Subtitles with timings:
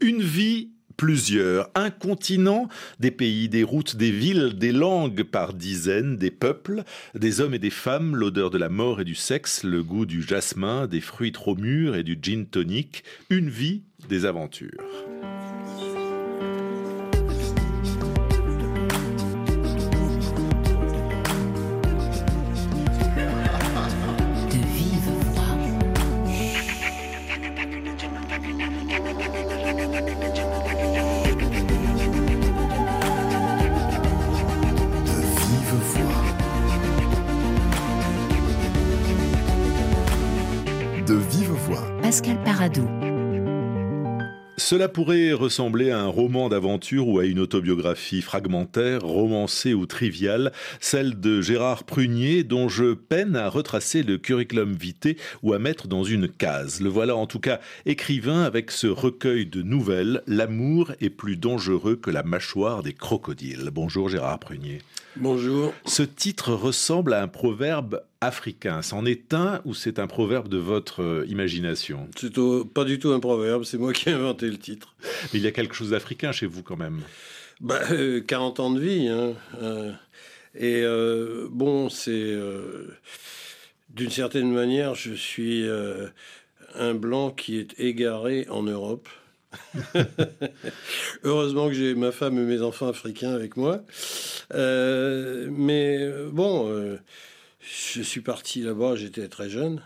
[0.00, 1.70] Une vie plusieurs.
[1.74, 2.68] Un continent,
[3.00, 6.84] des pays, des routes, des villes, des langues par dizaines, des peuples,
[7.14, 10.22] des hommes et des femmes, l'odeur de la mort et du sexe, le goût du
[10.22, 13.04] jasmin, des fruits trop mûrs et du gin tonic.
[13.30, 14.82] Une vie, des aventures.
[42.16, 42.88] Pascal Paradou.
[44.56, 50.50] Cela pourrait ressembler à un roman d'aventure ou à une autobiographie fragmentaire, romancée ou triviale,
[50.80, 55.88] celle de Gérard Prunier, dont je peine à retracer le curriculum vitae ou à mettre
[55.88, 56.80] dans une case.
[56.80, 61.96] Le voilà en tout cas écrivain avec ce recueil de nouvelles, L'amour est plus dangereux
[61.96, 63.68] que la mâchoire des crocodiles.
[63.70, 64.78] Bonjour Gérard Prunier.
[65.16, 65.74] Bonjour.
[65.84, 68.82] Ce titre ressemble à un proverbe africain.
[68.82, 72.08] C'en est un ou c'est un proverbe de votre euh, imagination?
[72.16, 72.32] C'est
[72.74, 74.94] pas du tout un proverbe, c'est moi qui ai inventé le titre.
[75.32, 77.02] Mais il y a quelque chose d'africain chez vous quand même.
[77.60, 77.80] Bah,
[78.26, 79.08] 40 euh, ans de vie.
[79.08, 79.92] Hein, euh,
[80.54, 80.84] et
[81.50, 82.36] bon, c'est...
[83.90, 85.66] D'une certaine manière, je suis
[86.74, 89.08] un blanc qui est égaré en Europe.
[91.24, 93.82] Heureusement que j'ai ma femme et mes enfants africains avec moi.
[94.54, 96.98] Euh, mais bon, euh,
[97.66, 99.82] je suis parti là-bas, j'étais très jeune.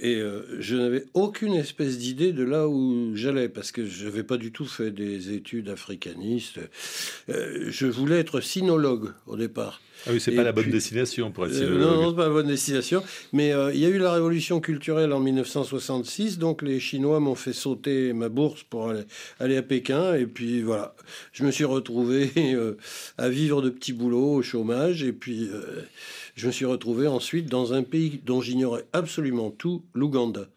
[0.00, 4.22] Et euh, je n'avais aucune espèce d'idée de là où j'allais, parce que je n'avais
[4.22, 6.60] pas du tout fait des études africanistes.
[7.28, 9.80] je voulais être sinologue au départ.
[10.06, 12.32] Ah oui, c'est pas la bonne destination pour être euh, Non, non, c'est pas la
[12.32, 13.02] bonne destination.
[13.32, 17.34] Mais euh, il y a eu la révolution culturelle en 1966, donc les Chinois m'ont
[17.34, 18.92] fait sauter ma bourse pour
[19.40, 20.14] aller, à Pékin.
[20.14, 20.94] Et puis voilà,
[21.32, 22.76] je me suis retrouvé euh,
[23.16, 25.02] à vivre de petits boulots au chômage.
[25.02, 25.50] Et puis
[26.36, 30.48] je me suis retrouvé ensuite dans un pays dont j'ignorais absolument tout, l'Ouganda.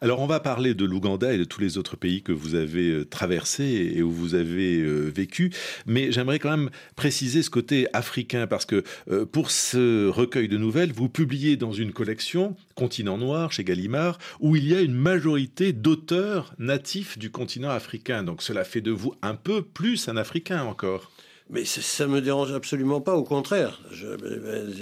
[0.00, 2.90] Alors on va parler de l'Ouganda et de tous les autres pays que vous avez
[2.90, 5.52] euh, traversés et où vous avez euh, vécu,
[5.86, 10.56] mais j'aimerais quand même préciser ce côté africain parce que euh, pour ce recueil de
[10.56, 14.94] nouvelles, vous publiez dans une collection Continent Noir chez Gallimard où il y a une
[14.94, 18.22] majorité d'auteurs natifs du continent africain.
[18.22, 21.10] Donc cela fait de vous un peu plus un Africain encore.
[21.50, 23.80] Mais ça me dérange absolument pas, au contraire.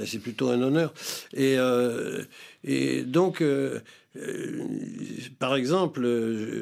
[0.04, 0.92] C'est plutôt un honneur.
[1.32, 1.56] Et,
[2.64, 3.80] et donc, euh,
[5.38, 6.06] par exemple,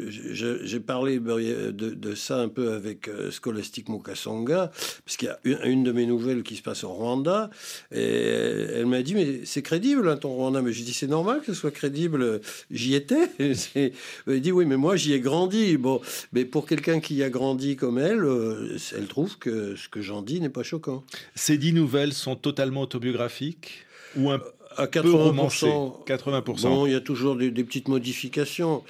[0.08, 4.70] j'ai parlé de, ça un peu avec euh, Scholastic Mukasonga,
[5.04, 7.50] parce qu'il y a une, de mes nouvelles qui se passe au Rwanda,
[7.92, 10.62] et elle m'a dit, mais c'est crédible, hein, ton Rwanda.
[10.62, 13.30] Mais j'ai dit, c'est normal que ce soit crédible, j'y étais.
[14.26, 15.76] Elle dit, oui, mais moi, j'y ai grandi.
[15.76, 16.00] Bon,
[16.32, 20.00] mais pour quelqu'un qui y a grandi comme elle, euh, elle trouve que ce que
[20.00, 21.04] j'en dis n'est pas choquant.
[21.34, 23.84] Ces dix nouvelles sont totalement autobiographiques
[24.16, 24.40] ou un
[24.76, 26.04] à 80%.
[26.06, 26.62] 80%.
[26.62, 28.82] Bon, il y a toujours des, petites modifications.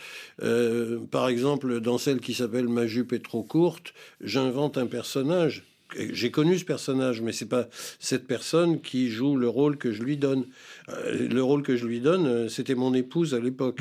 [0.43, 5.65] Euh, par exemple, dans celle qui s'appelle Ma jupe est trop courte, j'invente un personnage.
[5.97, 7.69] J'ai connu ce personnage, mais c'est pas
[8.01, 10.47] cette personne qui joue le rôle que je lui donne.
[10.89, 13.81] Euh, le rôle que je lui donne, euh, c'était mon épouse à l'époque.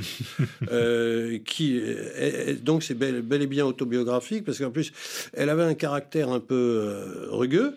[1.46, 1.82] qui,
[2.62, 4.92] donc c'est bel, bel, et bien autobiographique parce qu'en plus,
[5.34, 7.76] elle avait un caractère un peu rugueux.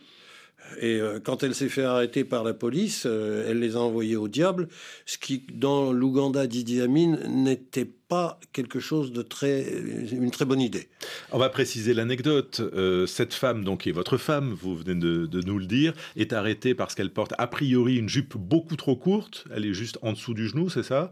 [0.80, 4.16] Et euh, quand elle s'est fait arrêter par la police, euh, elle les a envoyés
[4.16, 4.68] au diable,
[5.04, 9.66] ce qui, dans l'Ouganda d'Idi Amin, n'était pas quelque chose de très,
[10.12, 10.88] une très bonne idée.
[11.32, 12.60] On va préciser l'anecdote.
[12.60, 16.32] Euh, cette femme, donc qui est votre femme, vous venez de, nous le dire, est
[16.32, 19.44] arrêtée parce qu'elle porte a priori une jupe beaucoup trop courte.
[19.52, 21.10] Elle est juste en dessous du genou, c'est ça?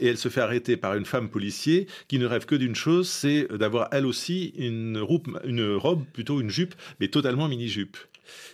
[0.00, 3.08] Et elle se fait arrêter par une femme policier qui ne rêve que d'une chose,
[3.08, 7.96] c'est d'avoir elle aussi une robe, plutôt une jupe, mais totalement mini-jupe.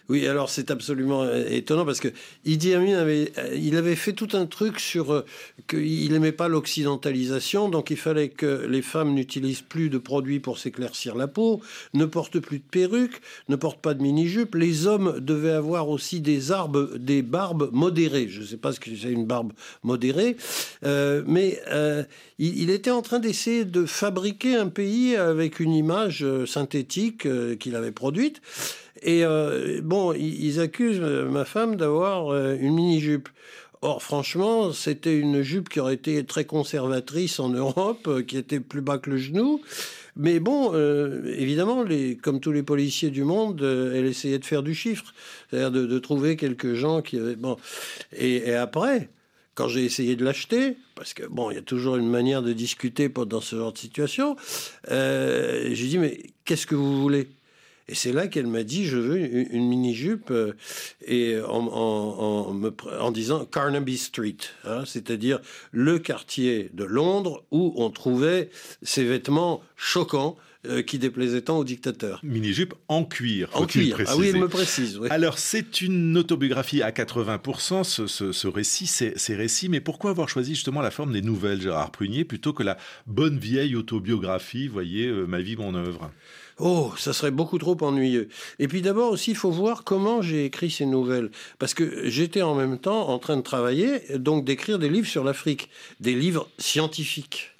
[0.08, 2.08] Oui, alors c'est absolument euh, étonnant parce que
[2.46, 5.26] Idi Amin avait, euh, il avait fait tout un truc sur euh,
[5.68, 10.58] qu'il n'aimait pas l'occidentalisation, donc il fallait que les femmes n'utilisent plus de produits pour
[10.58, 11.60] s'éclaircir la peau,
[11.92, 13.20] ne portent plus de perruques,
[13.50, 14.54] ne portent pas de mini-jupe.
[14.54, 18.28] Les hommes devaient avoir aussi des, arbres, des barbes modérées.
[18.28, 20.36] Je ne sais pas ce que c'est une barbe modérée,
[20.82, 21.60] mais
[22.38, 27.28] il, il, était en train d'essayer de fabriquer un pays avec une image synthétique
[27.58, 28.40] qu'il avait produite.
[29.02, 33.28] Et euh, bon, ils accusent euh, ma femme d'avoir euh, une mini-jupe.
[33.80, 38.80] Or, franchement, c'était une jupe qui aurait été très conservatrice en Europe, qui était plus
[38.80, 39.60] bas que le genou.
[40.16, 40.74] Mais bon,
[41.24, 41.84] évidemment,
[42.20, 45.14] comme tous les policiers du monde, elle essayait de faire du chiffre,
[45.48, 47.36] c'est-à-dire de, trouver quelques gens qui avaient...
[47.36, 47.56] Bon.
[48.16, 49.10] Et, après,
[49.54, 52.52] quand j'ai essayé de l'acheter, parce que bon, il y a toujours une manière de
[52.52, 54.34] discuter dans ce genre de situation,
[54.90, 57.28] j'ai dit mais qu'est-ce que vous voulez?
[57.88, 60.52] Et c'est là qu'elle m'a dit, je veux une, mini-jupe, euh,
[61.06, 65.40] et en, disant Carnaby Street, hein, c'est-à-dire
[65.72, 68.50] le quartier de Londres où on trouvait
[68.82, 70.36] ces vêtements choquants
[70.68, 72.20] euh, qui déplaisait tant au dictateur.
[72.22, 73.50] Mini-jupe en cuir.
[73.54, 73.98] En cuir.
[74.06, 75.00] Ah oui, il me précise.
[75.10, 79.68] Alors, c'est une autobiographie à 80%, ce, ce, récit, ces, récits.
[79.68, 82.76] Mais pourquoi avoir choisi justement la forme des nouvelles, Gérard Prunier, plutôt que la
[83.06, 86.10] bonne vieille autobiographie, voyez, euh, Ma vie, mon œuvre?
[86.58, 88.28] Oh, ça serait beaucoup trop ennuyeux.
[88.58, 91.30] Et puis d'abord aussi, il faut voir comment j'ai écrit ces nouvelles.
[91.58, 95.22] Parce que j'étais en même temps en train de travailler, donc d'écrire des livres sur
[95.22, 97.52] l'Afrique, des livres scientifiques.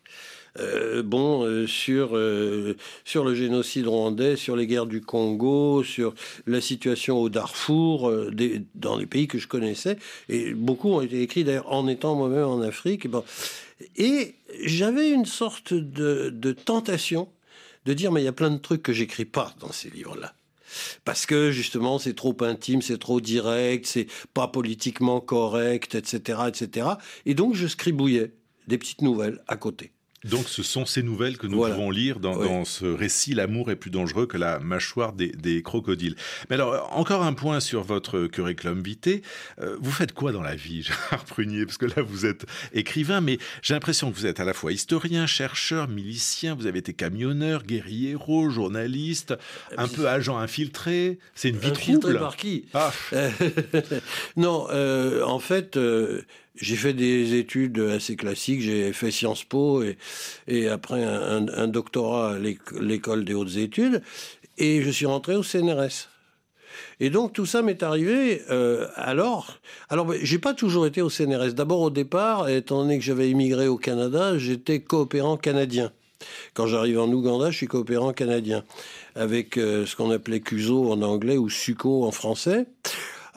[0.59, 6.15] Euh, bon, euh, sur, euh, sur le génocide rwandais, sur les guerres du Congo, sur
[6.47, 8.13] la situation au Darfour,
[8.75, 9.99] dans les pays que je connaissais.
[10.29, 13.09] Et beaucoup ont été écrits d'ailleurs en étant moi-même en Afrique.
[13.09, 13.25] Bon.
[13.97, 14.35] Et
[14.65, 17.29] j'avais une sorte de, de tentation
[17.87, 20.35] de dire mais il y a plein de trucs que j'écris pas dans ces livres-là.
[21.05, 26.89] Parce que justement, c'est trop intime, c'est trop direct, c'est pas politiquement correct, etc., etc.
[27.25, 28.33] Et donc, je scribouillais
[28.67, 29.93] des petites nouvelles à côté.
[30.25, 33.91] Donc ce sont ces nouvelles que nous pouvons lire dans, ce récit L'amour est plus
[33.91, 36.17] dangereux que la mâchoire des, crocodiles.
[36.51, 39.23] Mais alors, encore un point sur votre curriculum vitae.
[39.61, 41.65] Euh, vous faites quoi dans la vie, Gérard Prunier?
[41.65, 44.73] Parce que là, vous êtes écrivain, mais j'ai l'impression que vous êtes à la fois
[44.73, 49.35] historien, chercheur, milicien, vous avez été camionneur, guerrier héros, journaliste,
[49.77, 51.19] un peu agent infiltré.
[51.35, 52.67] C'est une vie infiltré par qui?
[52.75, 52.93] Ah.
[54.37, 55.77] Non, euh, en fait...
[55.77, 56.23] Euh,
[56.61, 58.61] j'ai fait des études assez classiques.
[58.61, 59.83] J'ai fait Sciences Po
[60.47, 64.03] et, après un, doctorat à l'école des hautes études.
[64.59, 66.09] Et je suis rentré au CNRS.
[67.01, 69.59] Et donc tout ça m'est arrivé euh, alors.
[69.89, 71.53] Alors ben, j'ai pas toujours été au CNRS.
[71.55, 75.93] D'abord au départ, étant donné que j'avais immigré au Canada, j'étais coopérant canadien.
[76.55, 78.65] Quand j'arrive en Ouganda, je suis coopérant canadien
[79.15, 82.67] avec euh, ce qu'on appelait CUSO en anglais ou SUCO en français.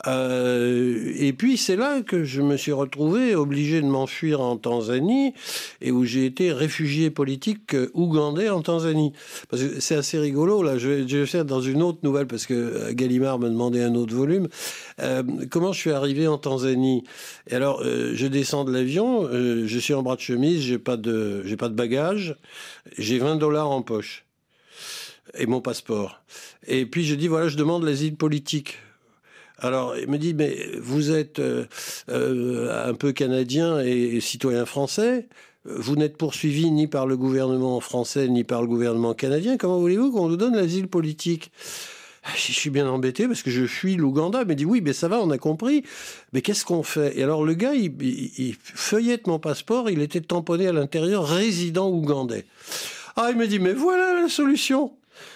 [0.08, 5.34] Euh, et puis c'est là que je me suis retrouvé obligé de m'enfuir en Tanzanie
[5.82, 9.14] et où j'ai été réfugié politique euh, ougandais en Tanzanie.
[9.80, 12.54] C'est assez rigolo, là, je vais, je vais, faire dans une autre nouvelle parce que
[12.54, 14.48] euh, Gallimard me demandait un autre volume.
[15.50, 17.04] Comment je suis arrivé en Tanzanie?
[17.50, 21.42] Et alors, je descends de l'avion, je suis en bras de chemise, j'ai pas de,
[21.46, 22.36] j'ai pas de bagages,
[22.98, 24.26] j'ai 20 dollars en poche
[25.38, 26.22] et mon passeport.
[26.68, 28.78] Et puis je dis voilà, je demande l'asile politique.
[29.62, 31.66] Alors, il me dit, mais vous êtes euh,
[32.10, 35.28] euh, un peu canadien et, citoyen français.
[35.66, 39.58] Vous n'êtes poursuivi ni par le gouvernement français ni par le gouvernement canadien.
[39.58, 41.52] Comment voulez-vous qu'on vous donne l'asile politique?
[42.36, 44.44] Je suis bien embêté parce que je fuis l'Ouganda.
[44.46, 45.84] Me dit oui, mais ça va, on a compris.
[46.34, 47.18] Mais qu'est-ce qu'on fait?
[47.18, 49.90] Et alors le gars, il, il, feuillette mon passeport.
[49.92, 52.46] Il était tamponné à l'intérieur résident ougandais.
[53.16, 54.94] Ah, il me dit mais voilà la solution.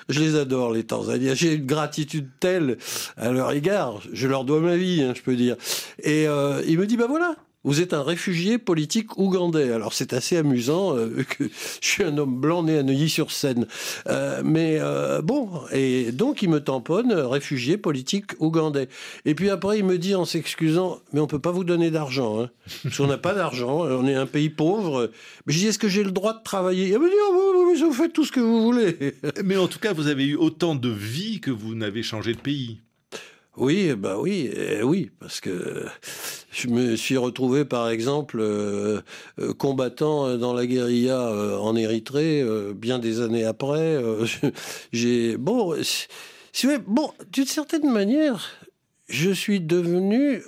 [0.09, 1.33] Je les adore, les Tanzaniens.
[1.33, 2.77] J'ai une gratitude telle
[3.17, 4.01] à leur égard.
[4.11, 5.55] Je leur dois ma vie, hein, je peux dire.
[6.03, 7.35] Et euh, il me dit, bah voilà,
[7.65, 9.71] vous êtes un réfugié politique ougandais.
[9.71, 11.45] Alors c'est assez amusant euh, que
[11.81, 13.65] je suis un homme blanc né à Neuilly-sur-Seine.
[14.07, 18.87] Euh, mais euh, bon, et donc il me tamponne réfugié politique ougandais.
[19.25, 22.39] Et puis après il me dit en s'excusant, mais on peut pas vous donner d'argent,
[22.39, 22.49] hein,
[22.83, 25.11] parce qu'on n'a pas d'argent, on est un pays pauvre.
[25.47, 26.89] Mais je dis est-ce que j'ai le droit de travailler?
[26.89, 29.15] Il me dit oh, vous faites tout ce que vous voulez.
[29.43, 32.39] mais en tout cas vous avez eu autant de vie que vous n'avez changé de
[32.39, 32.84] pays.
[33.57, 34.51] Oui, bah oui,
[34.83, 35.85] oui, parce que
[36.51, 39.01] je me suis retrouvé, par exemple, euh,
[39.39, 42.43] euh, combattant dans la guérilla euh, en Érythrée,
[42.73, 44.01] bien des années après.
[45.37, 45.75] Bon,
[46.87, 48.51] bon, d'une certaine manière,
[49.07, 50.41] je suis devenu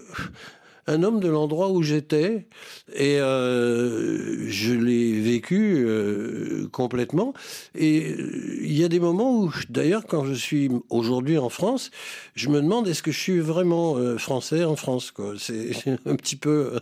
[0.87, 2.47] un homme de l'endroit où j'étais
[2.93, 7.33] et euh, je l'ai vécu euh, complètement.
[7.75, 11.91] Et euh, il y a des moments où, d'ailleurs, quand je suis aujourd'hui en France,
[12.35, 15.13] je me demande est-ce que je suis vraiment français en France.
[15.37, 15.71] C'est
[16.05, 16.79] un petit peu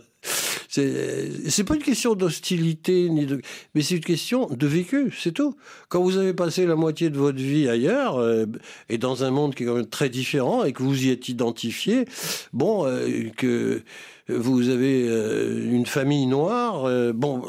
[0.76, 3.40] c'est pas une question d'hostilité, ni de,
[3.74, 5.54] mais c'est une question de vécu, c'est tout.
[5.88, 8.46] Quand vous avez passé la moitié de votre vie ailleurs, euh,
[8.88, 11.28] et dans un monde qui est quand même très différent, et que vous y êtes
[11.28, 12.04] identifié,
[12.52, 13.82] bon, euh, que
[14.28, 17.42] vous avez euh, une famille noire, bon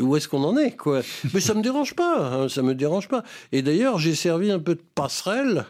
[0.00, 1.02] où est-ce qu'on en est, quoi?
[1.32, 3.22] Mais ça me dérange pas, hein, ça me dérange pas.
[3.52, 5.64] Et d'ailleurs, j'ai servi un peu de passerelle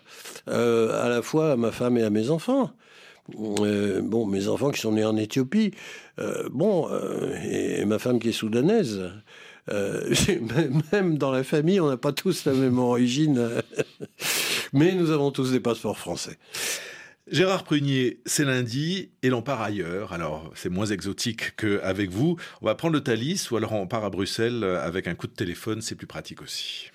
[0.47, 2.71] à la fois à ma femme et à mes enfants.
[3.29, 5.73] Bon, mes enfants qui sont nés en Éthiopie,
[6.19, 9.11] euh, bon, euh, et, ma femme qui est soudanaise.
[10.93, 13.51] même dans la famille, on n'a pas tous la même origine,
[14.73, 16.39] mais nous avons tous des passeports français.
[17.29, 20.13] Gérard Prunier, c'est lundi et l'on part ailleurs.
[20.13, 22.37] Alors, c'est moins exotique qu'avec vous.
[22.63, 25.33] On va prendre le Thalys ou alors on part à Bruxelles avec un coup de
[25.33, 26.93] téléphone, c'est plus pratique aussi.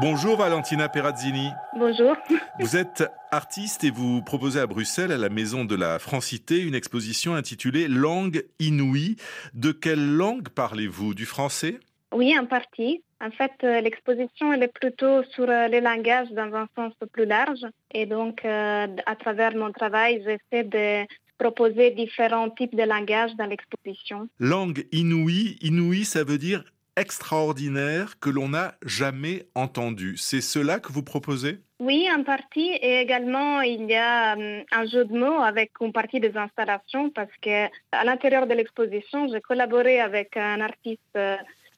[0.00, 1.48] Bonjour Valentina Perazzini.
[1.76, 2.16] Bonjour.
[2.60, 6.76] Vous êtes artiste et vous proposez à Bruxelles, à la Maison de la Francité, une
[6.76, 9.16] exposition intitulée Langue inouïe.
[9.54, 11.14] De quelle langue parlez-vous?
[11.14, 11.80] Du français?
[12.12, 13.02] Oui, en partie.
[13.20, 17.26] En fait, euh, l'exposition elle est plutôt sur euh, les langages dans un sens plus
[17.26, 17.66] large.
[17.92, 21.06] Et donc, euh, à travers mon travail, j'essaie de
[21.38, 24.28] proposer différents types de langages dans l'exposition.
[24.38, 26.62] Langue inouïe, inouïe, ça veut dire
[27.00, 30.16] extraordinaire que l'on n'a jamais entendu.
[30.16, 31.60] C'est cela que vous proposez?
[31.78, 32.70] Oui, en partie.
[32.82, 37.36] Et également, il y a un jeu de mots avec une partie des installations parce
[37.40, 41.18] que à l'intérieur de l'exposition, j'ai collaboré avec un artiste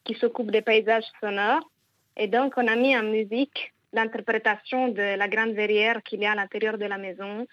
[0.05, 1.71] qui s'occupe des paysages sonores.
[2.17, 6.33] Et donc, on a mis en musique l'interprétation de la grande verrière qu'il y a
[6.33, 7.47] à l'intérieur de la maison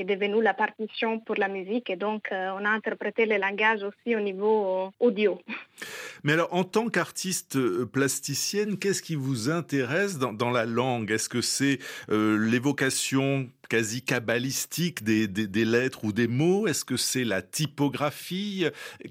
[0.00, 3.82] est devenue la partition pour la musique et donc euh, on a interprété le langage
[3.82, 5.40] aussi au niveau euh, audio.
[6.24, 11.10] Mais alors en tant qu'artiste euh, plasticienne, qu'est-ce qui vous intéresse dans, la langue?
[11.10, 11.78] Est-ce que c'est
[12.08, 16.66] l'évocation quasi kabbalistique des, des, lettres ou des mots?
[16.66, 18.66] Est-ce que c'est la typographie?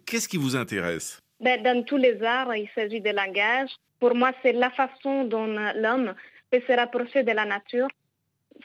[0.06, 1.22] Qu'est-ce qui vous intéresse?
[1.40, 3.70] Ben, dans tous les arts, il s'agit de langage.
[4.00, 6.14] Pour moi, c'est la façon dont l'homme
[6.52, 7.88] peut se rapprocher de la nature.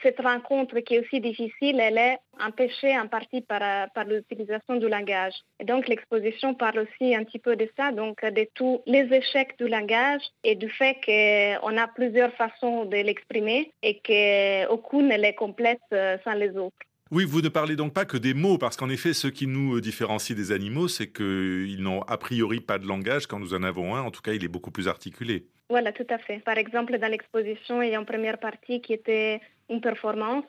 [0.03, 4.89] Cette rencontre qui est aussi difficile, elle est empêchée en partie par, par l'utilisation du
[4.89, 5.33] langage.
[5.59, 9.57] Et donc l'exposition parle aussi un petit peu de ça, donc de tous les échecs
[9.57, 15.33] du langage et du fait qu'on a plusieurs façons de l'exprimer et qu'aucune ne les
[15.33, 16.75] complète euh, sans les autres.
[17.11, 19.79] Oui, vous ne parlez donc pas que des mots, parce qu'en effet, ce qui nous
[19.79, 23.95] différencie des animaux, c'est qu'ils n'ont a priori pas de langage quand nous en avons
[23.95, 24.01] un.
[24.01, 25.45] En tout cas, il est beaucoup plus articulé.
[25.69, 26.39] Voilà, tout à fait.
[26.39, 30.45] Par exemple, dans l'exposition, il y a une première partie qui était une performance.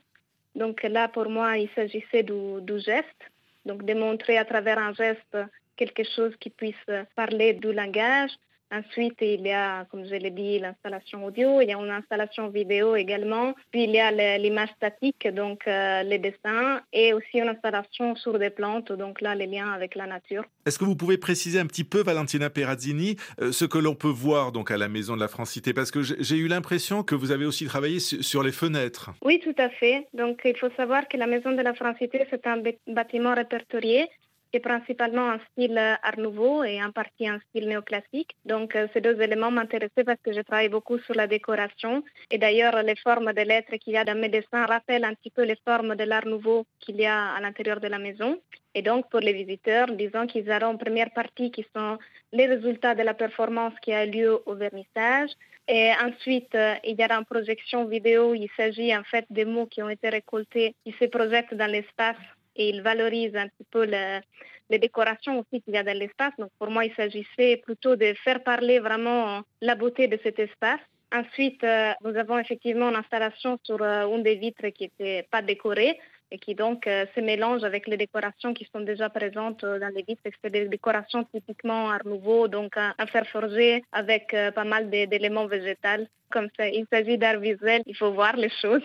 [0.54, 3.22] Donc là, pour moi, il s'agissait du, geste.
[3.64, 5.36] Donc démontrer à travers un geste
[5.76, 8.30] quelque chose qui puisse parler du langage.
[8.72, 12.48] Ensuite, il y a, comme je l'ai dit, l'installation audio, il y a une installation
[12.48, 17.48] vidéo également, puis il y a l'image statique, donc euh, les dessins, et aussi une
[17.48, 20.44] installation sur des plantes, donc là, les liens avec la nature.
[20.66, 24.08] Est-ce que vous pouvez préciser un petit peu, Valentina Perazzini, euh, ce que l'on peut
[24.08, 25.72] voir donc à la Maison de la Francité?
[25.72, 29.10] Parce que j'ai eu l'impression que vous avez aussi travaillé sur les fenêtres.
[29.24, 30.08] Oui, tout à fait.
[30.12, 34.08] Donc, il faut savoir que la Maison de la Francité, c'est un bâtiment répertorié
[34.56, 38.36] qui principalement en style art nouveau et en partie en style néoclassique.
[38.44, 42.02] Donc euh, ces deux éléments m'intéressaient parce que je travaille beaucoup sur la décoration.
[42.30, 45.30] Et d'ailleurs, les formes des lettres qu'il y a dans mes dessins rappellent un petit
[45.30, 48.40] peu les formes de l'art nouveau qu'il y a à l'intérieur de la maison.
[48.74, 51.98] Et donc, pour les visiteurs, disons qu'ils auront une première partie qui sont
[52.32, 55.30] les résultats de la performance qui a lieu au vernissage.
[55.68, 58.34] Et ensuite, euh, il y aura une projection vidéo.
[58.34, 62.16] Il s'agit en fait des mots qui ont été récoltés, qui se projettent dans l'espace
[62.56, 66.32] et il valorise un petit peu les décorations aussi qu'il y a dans l'espace.
[66.38, 70.80] Donc pour moi, il s'agissait plutôt de faire parler vraiment la beauté de cet espace.
[71.12, 75.40] Ensuite, euh, nous avons effectivement une installation sur euh, une des vitres qui n'était pas
[75.40, 75.98] décorée,
[76.30, 79.92] et qui donc euh, se mélange avec les décorations qui sont déjà présentes euh, dans
[79.94, 80.22] les vitres.
[80.42, 85.46] C'est des décorations typiquement art nouveau, donc à faire forger avec euh, pas mal d'éléments
[85.46, 86.06] végétaux.
[86.32, 88.82] Comme ça, il s'agit d'art visuel, il faut voir les choses.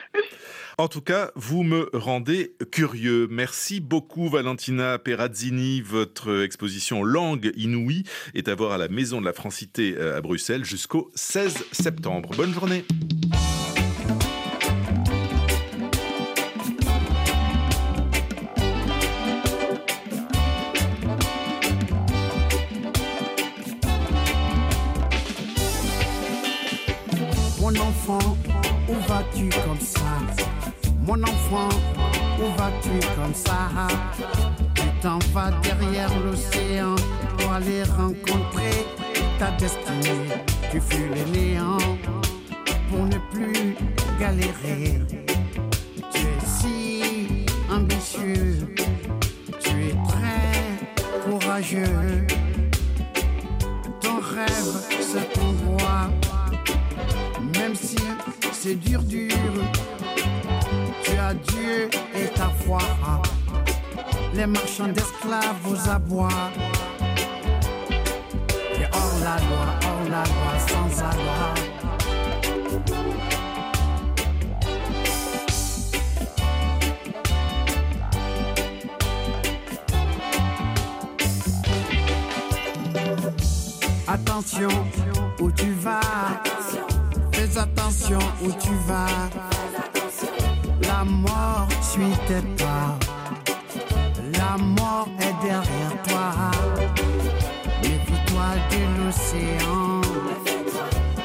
[0.77, 3.27] En tout cas, vous me rendez curieux.
[3.31, 5.81] Merci beaucoup Valentina Perazzini.
[5.81, 8.03] Votre exposition Langue inouïe
[8.35, 12.29] est à voir à la Maison de la Francité à Bruxelles jusqu'au 16 septembre.
[12.35, 12.83] Bonne journée.
[33.33, 33.69] Ça
[34.75, 36.95] Tu t'en vas derrière l'océan
[37.37, 38.85] pour aller rencontrer
[39.39, 40.27] ta destinée.
[69.31, 69.65] La loi,
[70.09, 70.91] la loi, sans.
[84.07, 84.69] Attention
[85.39, 86.01] où tu vas
[87.31, 89.29] Fais attention où tu vas.
[90.81, 92.97] La mort suit tes pas.
[94.33, 96.50] La mort est derrière toi.
[98.41, 100.01] Méfie-toi de l'océan.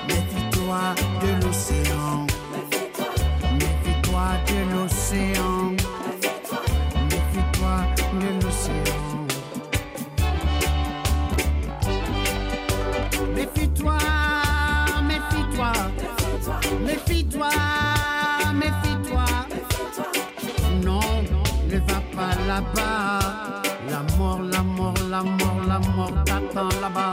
[0.07, 0.83] Méfie-toi
[1.23, 2.27] de l'océan.
[3.55, 5.61] Méfie-toi de l'océan.
[7.11, 7.77] Méfie-toi
[8.21, 9.03] de l'océan.
[13.35, 13.99] Méfie-toi,
[15.09, 15.73] méfie-toi.
[16.85, 17.51] Méfie-toi,
[18.53, 19.27] méfie-toi.
[20.85, 21.11] Non,
[21.71, 23.63] ne va pas là-bas.
[23.89, 27.13] La mort, la mort, la mort, la mort t'attend là-bas.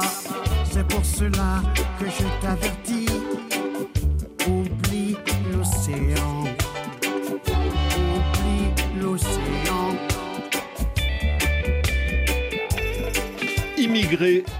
[0.71, 1.61] C'est pour cela
[1.99, 2.82] que je t'avertis.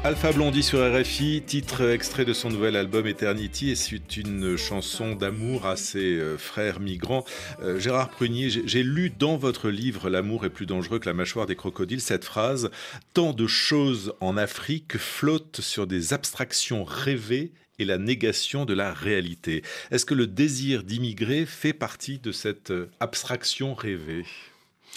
[0.03, 5.13] Alpha Blondie sur RFI, titre extrait de son nouvel album Eternity, et c'est une chanson
[5.13, 7.24] d'amour à ses euh, frères migrants.
[7.62, 11.13] Euh, Gérard Prunier, j'ai j'ai lu dans votre livre L'amour est plus dangereux que la
[11.13, 12.72] mâchoire des crocodiles cette phrase
[13.13, 18.91] Tant de choses en Afrique flottent sur des abstractions rêvées et la négation de la
[18.91, 19.62] réalité.
[19.91, 24.25] Est-ce que le désir d'immigrer fait partie de cette euh, abstraction rêvée?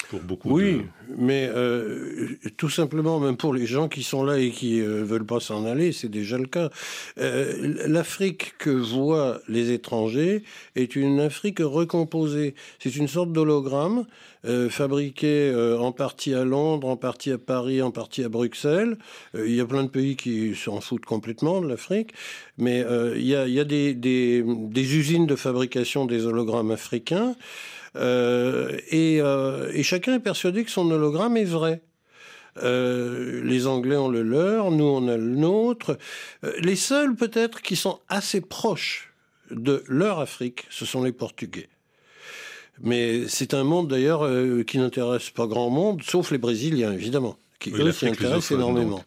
[0.09, 0.83] Pour beaucoup Oui, de...
[1.17, 5.27] mais euh, tout simplement, même pour les gens qui sont là et qui euh, veulent
[5.27, 6.71] pas s'en aller, c'est déjà le cas.
[7.19, 10.43] Euh, L'Afrique que voient les étrangers
[10.75, 12.55] est une Afrique recomposée.
[12.79, 14.07] C'est une sorte d'hologramme
[14.45, 18.97] euh, fabriqué en partie à Londres, en partie à Paris, en partie à Bruxelles.
[19.35, 22.13] Il y a plein de pays qui s'en foutent complètement de l'Afrique,
[22.59, 22.85] mais
[23.17, 27.35] il y a, il y a des, des, des usines de fabrication des hologrammes africains.
[27.97, 31.83] Euh, et, euh, et chacun est persuadé que son hologramme est vrai.
[32.63, 35.99] Euh, les Anglais ont le leur, nous on a le nôtre.
[36.45, 39.13] Euh, les seuls peut-être qui sont assez proches
[39.51, 41.69] de leur Afrique, ce sont les Portugais.
[42.81, 47.39] Mais c'est un monde d'ailleurs euh, qui n'intéresse pas grand monde, sauf les Brésiliens évidemment,
[47.59, 49.03] qui Oui, eux s'y intéressent énormément.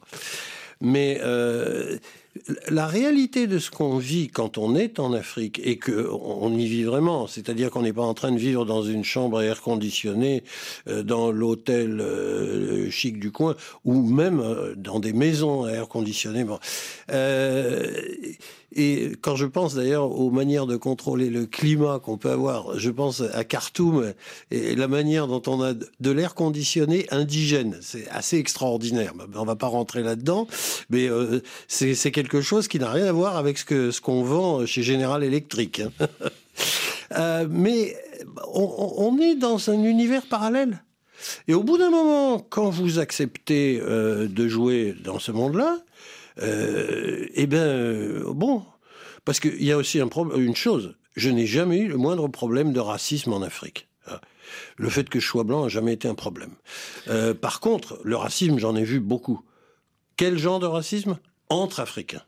[0.81, 1.19] Mais
[2.67, 6.65] la réalité de ce qu'on vit quand on est en Afrique et que on y
[6.65, 9.61] vit vraiment, c'est-à-dire qu'on n'est pas en train de vivre dans une chambre à air
[9.61, 10.43] conditionné
[10.87, 15.87] euh, dans l'hôtel euh, chic du coin ou même euh, dans des maisons à air
[15.87, 16.43] conditionné.
[16.43, 16.59] Bon.
[18.75, 22.91] Et quand je pense d'ailleurs aux manières de contrôler le climat qu'on peut avoir, je
[22.91, 24.13] pense à Khartoum
[24.51, 27.79] et la manière dont on a de l'air conditionné indigène.
[27.81, 29.13] C'est assez extraordinaire.
[29.35, 30.47] On va pas rentrer là-dedans,
[30.91, 31.09] mais
[31.67, 34.65] c'est c'est quelque chose qui n'a rien à voir avec ce que ce qu'on vend
[34.65, 35.81] chez General Electric.
[37.17, 37.97] Euh, mais
[38.53, 40.83] on, est dans un univers parallèle.
[41.47, 45.79] Et au bout d'un moment, quand vous acceptez euh, de jouer dans ce monde-là,
[46.43, 48.63] euh, eh bien, bon,
[49.25, 52.73] parce qu'il y a aussi un une chose, je n'ai jamais eu le moindre problème
[52.73, 53.87] de racisme en Afrique.
[54.05, 54.21] Ah.
[54.77, 56.51] Le fait que je sois blanc n'a jamais été un problème.
[57.41, 59.41] Par contre, le racisme, j'en ai vu beaucoup.
[60.15, 61.17] Quel genre de racisme?
[61.49, 62.23] Entre Africains.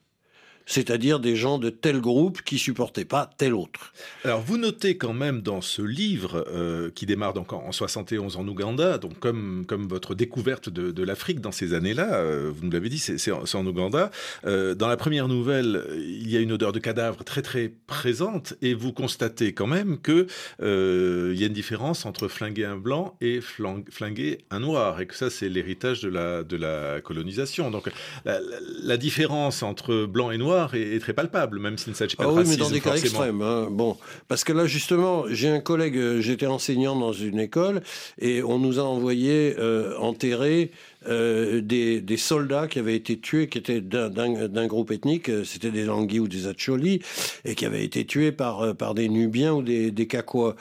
[0.72, 3.92] C'est-à-dire des gens de tel groupe qui supportaient pas tel autre.
[4.24, 8.38] Alors, vous notez quand même dans ce livre euh, qui démarre donc en, en 71
[8.38, 12.72] en Ouganda, donc comme, comme votre découverte de, l'Afrique dans ces années-là, euh, vous nous
[12.72, 14.12] l'avez dit, c'est en, Ouganda.
[14.46, 18.54] Euh, dans la première nouvelle, il y a une odeur de cadavre très très présente
[18.62, 20.26] et vous constatez quand même que
[20.62, 25.16] il y a une différence entre flinguer un blanc et flinguer un noir et que
[25.16, 26.10] ça c'est l'héritage de
[26.58, 27.72] la, colonisation.
[27.72, 27.90] Donc
[28.26, 32.26] la différence entre blanc et noir est, est très palpable, même s'il ne s'agit pas
[32.28, 33.06] Ah de oui, mais dans des cas forcément.
[33.24, 33.42] extrêmes.
[33.42, 33.68] hein.
[33.72, 33.98] Bon,
[34.28, 37.82] parce que là, justement, j'ai un collègue, euh, j'étais enseignant dans une école,
[38.20, 40.72] et on nous a envoyé euh, enterrer
[41.08, 45.84] euh, des, soldats qui avaient été tués, qui étaient d'un- groupe ethnique, euh, c'était des
[45.84, 47.02] Langui ou des Acholi,
[47.44, 50.56] et qui avaient été tués par, euh, par des Nubiens ou des, des Kakwa.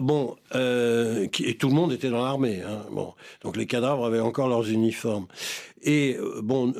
[0.00, 2.62] Bon, et tout le monde était dans l'armée.
[2.66, 2.86] Hein.
[2.90, 5.26] Bon, donc les cadavres avaient encore leurs uniformes.
[5.82, 6.74] Et bon,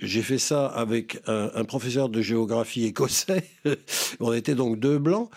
[0.00, 3.44] j'ai fait ça avec un, professeur de géographie écossais.
[4.20, 5.30] On était donc deux blancs.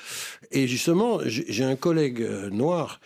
[0.52, 3.00] Et justement, j'ai un collègue noir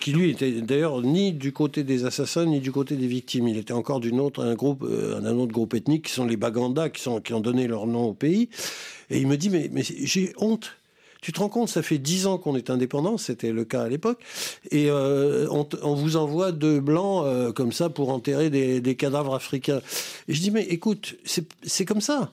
[0.00, 3.48] qui lui était d'ailleurs ni du côté des assassins ni du côté des victimes.
[3.48, 6.88] Il était encore autre un groupe, euh, un autre groupe ethnique qui sont les Baganda,
[6.88, 8.48] qui sont qui ont donné leur nom au pays.
[9.10, 10.72] Et il me dit mais mais j'ai honte.
[11.20, 13.88] Tu te rends compte, ça fait dix ans qu'on est indépendant, c'était le cas à
[13.88, 14.18] l'époque,
[14.72, 19.80] et euh, on, vous envoie deux blancs euh, comme ça pour enterrer des, cadavres africains.
[20.26, 22.32] Et je dis mais écoute, c'est comme ça.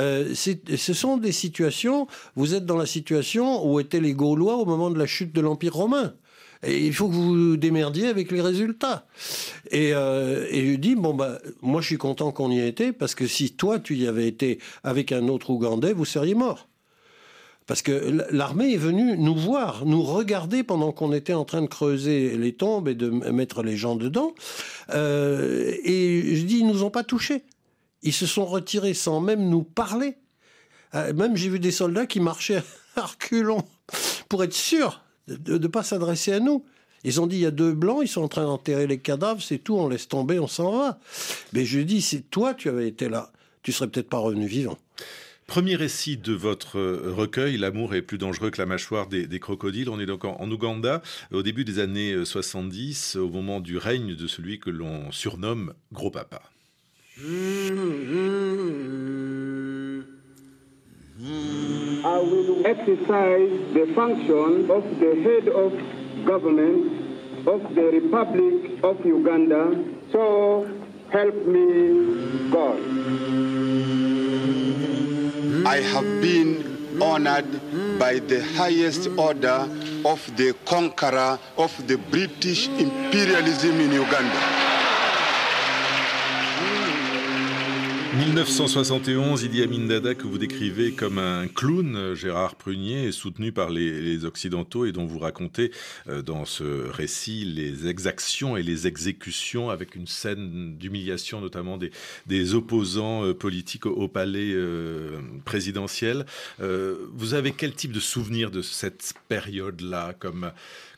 [0.00, 2.08] Euh, ce sont des situations.
[2.34, 5.40] Vous êtes dans la situation où étaient les Gaulois au moment de la chute de
[5.40, 6.12] l'Empire romain.
[6.62, 9.06] Et il faut que vous vous démerdiez avec les résultats.
[9.70, 13.14] Et, euh, je dis, bon, bah, moi je suis content qu'on y ait été, parce
[13.14, 16.68] que si toi tu y avais été avec un autre Ougandais, vous seriez mort.
[17.66, 21.66] Parce que l'armée est venue nous voir, nous regarder pendant qu'on était en train de
[21.66, 24.34] creuser les tombes et de mettre les gens dedans.
[24.90, 27.42] Euh, et je dis, ils nous ont pas touchés.
[28.02, 30.16] Ils se sont retirés sans même nous parler.
[30.94, 32.62] Euh, même j'ai vu des soldats qui marchaient
[32.96, 33.64] à reculons
[34.28, 36.64] pour être sûrs de ne pas s'adresser à nous.
[37.04, 39.42] Ils ont dit, il y a deux blancs, ils sont en train d'enterrer les cadavres,
[39.42, 40.98] c'est tout, on laisse tomber, on s'en va.
[41.52, 43.30] Mais je dis, si toi tu avais été là,
[43.62, 44.78] tu serais peut-être pas revenu vivant.
[45.46, 49.90] Premier récit de votre euh, recueil, L'amour est plus dangereux que la mâchoire des, crocodiles.
[49.90, 54.16] On est donc en, Ouganda, au début des années 70, euh, au moment du règne
[54.16, 56.40] de celui que l'on surnomme Gros Papa.
[62.04, 65.72] I will exercise the function of the head of
[66.26, 69.82] government of the Republic of Uganda.
[70.12, 70.68] So
[71.10, 72.78] help me God.
[75.66, 79.66] I have been honored by the highest order
[80.04, 84.73] of the conqueror of the British imperialism in Uganda.
[88.14, 94.24] 1971, Idi Amin Dada, que vous décrivez comme un clown, Gérard Prunier, soutenu par les,
[94.24, 95.72] Occidentaux et dont vous racontez
[96.06, 101.76] euh, dans ce récit les exactions et les exécutions avec une scène d'humiliation notamment
[102.26, 106.24] des, opposants euh, politiques au, palais euh, présidentiel.
[106.60, 110.52] vous avez quel type de souvenir de cette période-là comme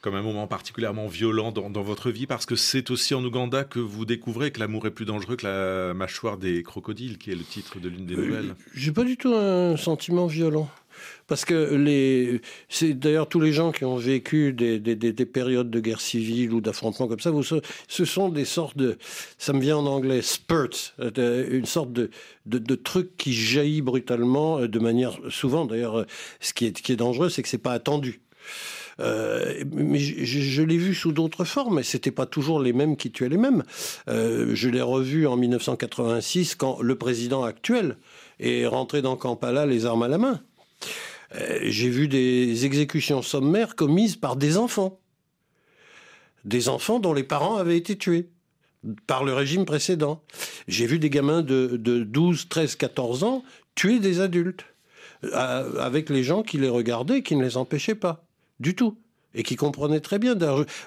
[0.07, 3.81] comme un moment particulièrement violent dans, votre vie Parce que c'est aussi en Ouganda que
[3.81, 7.43] vous découvrez que l'amour est plus dangereux que la mâchoire des crocodiles, qui est le
[7.43, 8.55] titre de l'une des euh, nouvelles.
[8.73, 10.71] J'ai pas du tout un sentiment violent.
[11.27, 14.79] Parce que les, c'est d'ailleurs tous les gens qui ont vécu des,
[15.27, 17.33] périodes de guerre civile ou d'affrontements comme ça,
[17.89, 18.99] ce sont des sortes de,
[19.39, 22.11] ça me vient en anglais, spurts, euh, une sorte de,
[22.47, 26.07] de, truc qui jaillit brutalement euh, de manière, souvent d'ailleurs,
[26.39, 28.21] ce qui est, qui est dangereux, c'est que c'est pas attendu.
[29.01, 33.11] Euh, mais je, l'ai vu sous d'autres formes, et c'était pas toujours les mêmes qui
[33.11, 33.63] tuaient les mêmes.
[34.09, 37.99] Euh, je l'ai revu en 1986 quand le président actuel
[38.41, 40.41] est rentré dans Kampala les armes à la main.
[41.35, 44.99] Euh, j'ai vu des exécutions sommaires commises par des enfants.
[46.45, 48.29] Des enfants dont les parents avaient été tués
[49.07, 50.23] par le régime précédent.
[50.69, 53.43] J'ai vu des gamins de, de 12, 13, 14 ans
[53.75, 54.65] tuer des adultes,
[55.35, 58.26] avec les gens qui les regardaient qui ne les empêchaient pas
[58.61, 58.97] du tout.
[59.35, 60.35] Et qui comprenait très bien.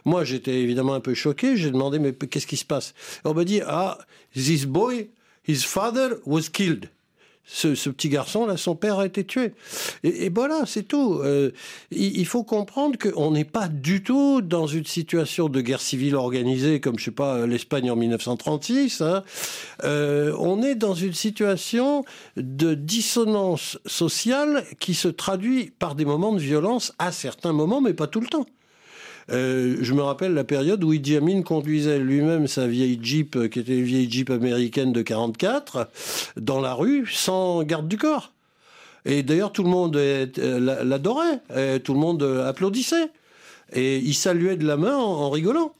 [0.05, 1.55] Moi, j'étais évidemment un peu choqué.
[1.55, 2.95] J'ai demandé, mais qu'est-ce qui se passe?
[3.23, 3.99] On m'a dit, ah,
[4.33, 5.09] this boy,
[5.47, 6.89] his father was killed
[7.51, 9.53] ce, petit garçon-là, son père a été tué.
[10.03, 11.19] Et, voilà, c'est tout.
[11.23, 11.51] Euh,
[11.91, 16.79] il, faut comprendre qu'on n'est pas du tout dans une situation de guerre civile organisée
[16.79, 19.01] comme, je sais pas, l'Espagne en 1936.
[19.01, 19.23] Hein.
[19.83, 22.05] Euh, on est dans une situation
[22.37, 27.93] de dissonance sociale qui se traduit par des moments de violence à certains moments, mais
[27.93, 28.45] pas tout le temps.
[29.31, 33.47] Euh, je me rappelle la période où Idi Amin conduisait lui-même sa vieille Jeep, euh,
[33.47, 35.87] qui était une vieille Jeep américaine de 44,
[36.37, 38.31] dans la rue, sans garde du corps.
[39.05, 40.25] Et d'ailleurs, tout le monde euh,
[40.83, 41.39] l'adorait,
[41.79, 43.09] tout le monde applaudissait.
[43.73, 45.73] Et il saluait de la main en, rigolant.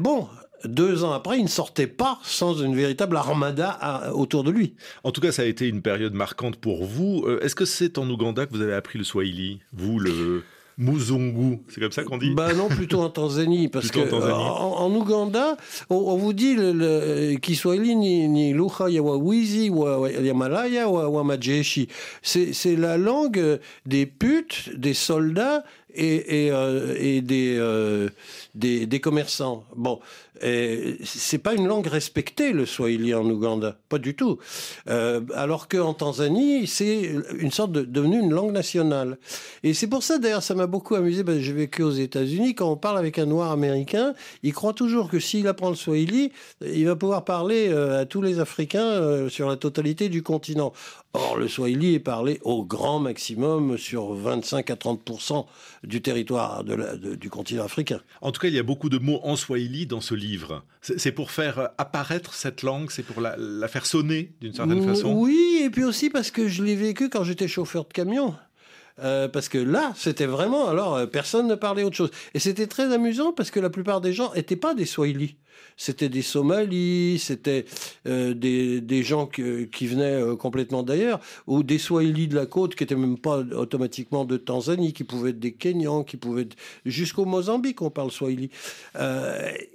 [0.00, 0.28] bon,
[0.64, 4.74] deux ans après, il ne sortait pas sans une véritable armada autour de lui.
[5.02, 7.26] En tout cas, ça a été une période marquante pour vous.
[7.42, 9.60] Est-ce que c'est en Ouganda que vous avez appris le Swahili?
[9.72, 10.44] Vous, le,
[10.78, 12.30] Muzungu, c'est comme ça qu'on dit.
[12.30, 15.56] Bah non, plutôt en Tanzanie, parce que en, Ouganda,
[15.90, 21.88] on, vous dit le, le Kiswahili ni, ni Lucha Yawawizi wa Yamalaya wa Majeshi.
[22.22, 25.64] C'est la langue des putes, des soldats
[25.94, 26.94] et, euh,
[27.30, 28.08] euh,
[28.54, 29.64] des, des, commerçants.
[29.76, 30.00] Bon,
[30.40, 34.38] c'est pas une langue respectée, le Swahili en Ouganda, pas du tout.
[34.88, 39.18] Euh, alors qu'en Tanzanie, c'est une sorte de devenu une langue nationale.
[39.62, 42.54] Et c'est pour ça, d'ailleurs, ça m'a beaucoup amusé, parce que j'ai vécu aux États-Unis,
[42.54, 46.32] quand on parle avec un noir américain, il croit toujours que s'il apprend le Swahili,
[46.64, 50.72] il va pouvoir parler euh, à tous les Africains sur la totalité du continent.
[51.14, 55.46] Or, le Swahili est parlé au grand maximum sur 25 à 30
[55.82, 58.00] du territoire de du continent africain.
[58.20, 60.64] En tout cas, il y a beaucoup de mots en Swahili dans ce livre.
[60.82, 63.36] C'est pour faire apparaître cette langue, c'est pour la,
[63.68, 65.14] faire sonner d'une certaine façon?
[65.14, 68.34] Oui, et puis aussi parce que je l'ai vécu quand j'étais chauffeur de camion.
[69.00, 72.10] Euh, parce que là, c'était vraiment, alors, euh, personne ne parlait autre chose.
[72.34, 75.36] Et c'était très amusant parce que la plupart des gens n'étaient pas des Swahili.
[75.76, 77.64] C'était des Somalis, c'était
[78.08, 82.82] euh, des, des, gens qui venaient complètement d'ailleurs, ou des Swahili de la côte qui
[82.82, 86.56] n'étaient même pas automatiquement de Tanzanie, qui pouvaient être des Kenyans, qui pouvaient être...
[86.84, 88.50] Jusqu'au Mozambique, on parle Swahili.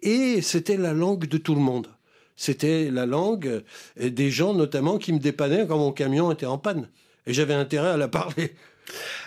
[0.01, 1.88] et c'était la langue de tout le monde.
[2.36, 3.63] C'était la langue
[3.97, 6.89] des gens notamment qui me dépannaient quand mon camion était en panne.
[7.25, 8.51] Et j'avais intérêt à la parler.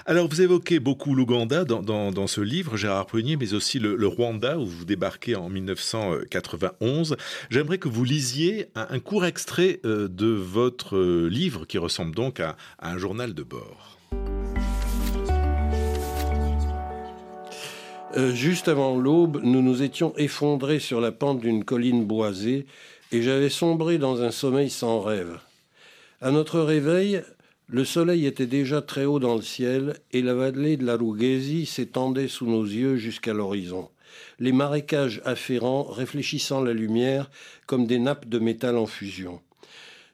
[0.05, 4.67] Alors, vous évoquez beaucoup l'Ouganda dans, ce livre, Gérard Prunier, mais aussi le, Rwanda, où
[4.67, 7.17] vous débarquez en 1991.
[7.51, 12.41] J'aimerais que vous lisiez un, court extrait euh, de votre euh, livre, qui ressemble donc
[12.41, 13.99] à, à un journal de bord.
[18.17, 22.67] Euh, juste avant l'aube, nous nous étions effondrés sur la pente d'une colline boisée
[23.13, 25.39] et j'avais sombré dans un sommeil sans rêve.
[26.23, 27.23] À notre réveil,
[27.69, 31.67] le soleil était déjà très haut dans le ciel et la vallée de la Rugesi
[31.67, 33.89] s'étendait sous nos yeux jusqu'à l'horizon.
[34.39, 37.29] Les marécages afférents réfléchissant la lumière
[37.67, 39.41] comme des nappes de métal en fusion.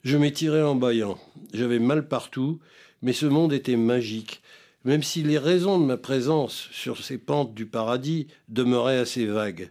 [0.03, 1.19] Je m'étirais en bâillant.
[1.53, 2.59] J'avais mal partout,
[3.03, 4.41] mais ce monde était magique,
[4.85, 9.71] même si les raisons de ma présence sur ces pentes du paradis demeuraient assez vagues.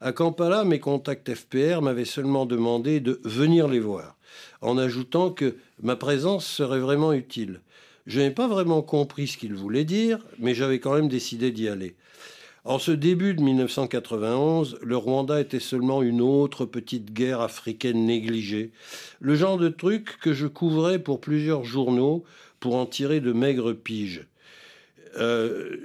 [0.00, 4.16] À Kampala, mes contacts FPR m'avaient seulement demandé de venir les voir
[4.60, 7.60] en ajoutant que ma présence serait vraiment utile.
[8.06, 11.68] Je n'ai pas vraiment compris ce qu'il voulait dire, mais j'avais quand même décidé d'y
[11.68, 11.94] aller.
[12.64, 18.72] En ce début de 1991, le Rwanda était seulement une autre petite guerre africaine négligée,
[19.20, 22.24] le genre de truc que je couvrais pour plusieurs journaux
[22.58, 24.26] pour en tirer de maigres piges.
[25.18, 25.76] Euh,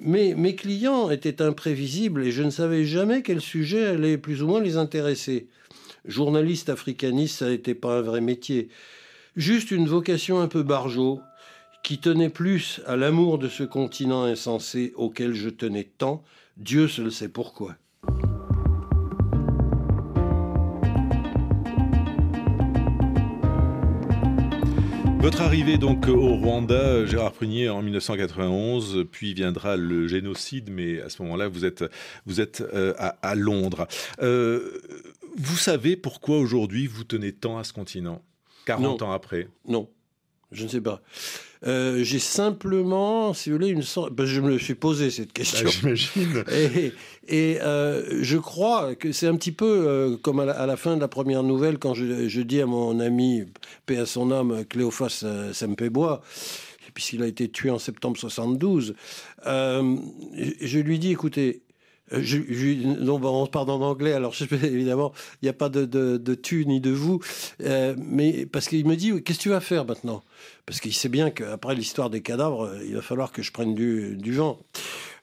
[0.00, 4.48] mais mes clients étaient imprévisibles et je ne savais jamais quel sujet allait plus ou
[4.48, 5.48] moins les intéresser.
[6.04, 8.68] Journaliste africaniste, ça n'était pas un vrai métier.
[9.36, 11.20] Juste une vocation un peu barjot,
[11.82, 16.22] qui tenait plus à l'amour de ce continent insensé auquel je tenais tant,
[16.56, 17.76] Dieu seul sait pourquoi.
[25.24, 31.08] Votre arrivée donc au Rwanda, Gérard Prunier, en 1991, puis viendra le génocide, mais à
[31.08, 31.82] ce moment-là, vous êtes,
[32.60, 33.86] euh, à, Londres.
[34.20, 34.82] Euh,
[35.36, 38.22] vous savez pourquoi aujourd'hui vous tenez tant à ce continent
[38.66, 39.48] 40 ans après?
[39.66, 39.88] Non,
[40.52, 41.02] je ne sais pas.
[41.66, 44.12] Euh, j'ai simplement, si vous voulez, une sorte.
[44.12, 45.68] Ben, je me suis posé cette bah, question.
[45.68, 46.44] J'imagine.
[47.28, 51.00] Et, euh, je crois que c'est un petit peu euh, comme à la, fin de
[51.00, 53.44] la première nouvelle, quand je, dis à mon ami,
[53.86, 56.20] paix à son âme, Cléophas Sempébois,
[56.92, 58.94] puisqu'il a été tué en septembre 72,
[59.44, 61.63] je lui dis écoutez,
[62.10, 66.66] je, je, non, on parle en anglais, alors évidemment, il n'y a pas de, tu
[66.66, 67.20] ni de vous,
[67.62, 70.22] euh, mais parce qu'il me dit, qu'est-ce que tu vas faire maintenant?
[70.66, 73.74] Parce qu'il sait bien qu'après l'histoire des cadavres, euh, il va falloir que je prenne
[73.74, 74.58] du, du vent.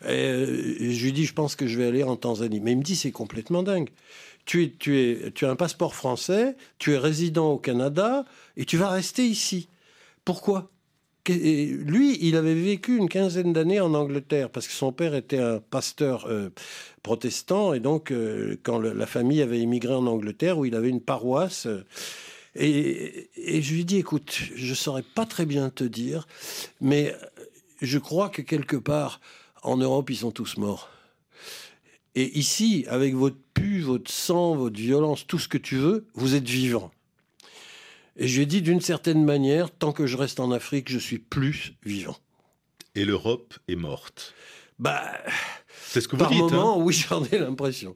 [0.08, 2.60] Et, je lui dis, je pense que je vais aller en Tanzanie.
[2.60, 3.90] Mais il me dit, c'est complètement dingue.
[4.46, 8.26] Tu, es, tu, es, tu as un passeport français, tu es résident au Canada,
[8.58, 9.70] et tu vas rester ici.
[10.26, 10.72] Pourquoi?
[11.30, 15.60] Lui, il avait vécu une quinzaine d'années en Angleterre parce que son père était un
[15.60, 16.50] pasteur euh,
[17.04, 21.02] protestant et donc euh, quand la famille avait immigré en Angleterre où il avait une
[21.02, 21.68] paroisse.
[21.68, 21.86] Euh,
[22.56, 23.30] et,
[23.62, 26.28] je lui dis, écoute, je saurais pas très bien te dire,
[26.82, 27.16] mais
[27.82, 29.22] je crois que quelque part
[29.64, 30.90] en Europe, ils sont tous morts.
[32.16, 36.36] Et ici, avec votre pu, votre sang, votre violence, tout ce que tu veux, vous
[36.36, 36.92] êtes vivant.
[38.18, 41.00] Et je lui ai dit d'une certaine manière, tant que je reste en Afrique, je
[41.00, 42.18] suis plus vivant.
[42.96, 44.34] Et l'Europe est morte.
[44.80, 45.02] Bah,
[45.88, 46.40] c'est ce que vous par dites.
[46.40, 47.96] Par moment, hein oui, j'en ai l'impression.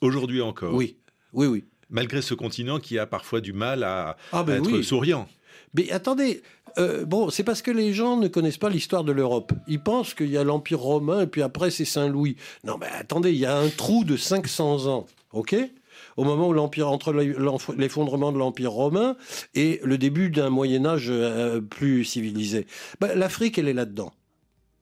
[0.00, 0.74] Aujourd'hui encore.
[0.74, 0.96] Oui,
[1.32, 1.64] oui, oui.
[1.90, 5.28] Malgré ce continent qui a parfois du mal à, ah ben être souriant.
[5.74, 6.42] Mais attendez,
[6.78, 9.52] euh, bon, c'est parce que les gens ne connaissent pas l'histoire de l'Europe.
[9.68, 12.36] Ils pensent qu'il y a l'Empire romain et puis après c'est Saint-Louis.
[12.64, 15.54] Non, mais attendez, il y a un trou de 500 ans, ok?
[16.16, 19.16] Au moment où l'empire entre l'effondrement de l'empire romain
[19.54, 22.66] et le début d'un Moyen Âge euh, plus civilisé.
[23.00, 24.12] Ben, L'Afrique, elle est là-dedans.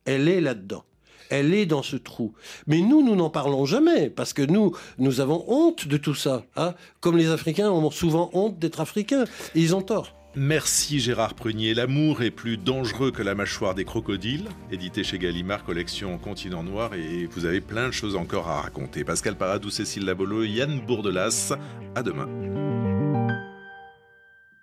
[0.04, 0.84] Elle est là-dedans.
[1.30, 2.34] Elle est dans ce trou.
[2.66, 6.44] Mais nous, nous n'en parlons jamais, parce que nous, nous avons honte de tout ça.
[6.56, 9.24] Hein Comme les Africains ont souvent honte d'être Africains.
[9.54, 10.19] Et ils ont tort.
[10.36, 11.74] Merci Gérard Prunier.
[11.74, 16.94] L'amour est plus dangereux que la mâchoire des crocodiles, édité chez Gallimard, collection Continent Noir,
[16.94, 19.02] et vous avez plein de choses encore à raconter.
[19.02, 21.54] Pascal Paradou, Cécile Labolo, Yann Bourdelas,
[21.96, 22.89] à demain.